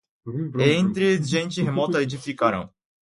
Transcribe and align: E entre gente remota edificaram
E 0.57 0.71
entre 0.71 1.21
gente 1.21 1.61
remota 1.61 2.01
edificaram 2.01 2.71